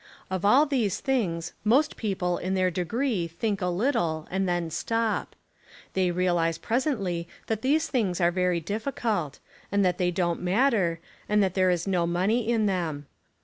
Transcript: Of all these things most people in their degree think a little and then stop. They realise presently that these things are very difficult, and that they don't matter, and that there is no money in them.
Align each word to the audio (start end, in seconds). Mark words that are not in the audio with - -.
Of 0.31 0.43
all 0.43 0.65
these 0.65 0.99
things 0.99 1.53
most 1.63 1.95
people 1.95 2.39
in 2.39 2.55
their 2.55 2.71
degree 2.71 3.27
think 3.27 3.61
a 3.61 3.67
little 3.67 4.27
and 4.31 4.49
then 4.49 4.71
stop. 4.71 5.35
They 5.93 6.09
realise 6.09 6.57
presently 6.57 7.27
that 7.45 7.61
these 7.61 7.87
things 7.87 8.19
are 8.19 8.31
very 8.31 8.59
difficult, 8.61 9.37
and 9.71 9.85
that 9.85 9.99
they 9.99 10.09
don't 10.09 10.41
matter, 10.41 10.99
and 11.29 11.43
that 11.43 11.53
there 11.53 11.69
is 11.69 11.85
no 11.85 12.07
money 12.07 12.49
in 12.49 12.65
them. 12.65 13.05